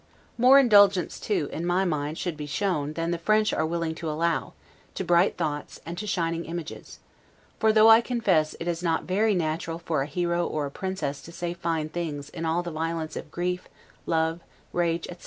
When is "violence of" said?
12.71-13.29